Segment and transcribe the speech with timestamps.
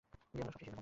[0.33, 0.79] বিয়ে হলো, সব শিখে গেলাম।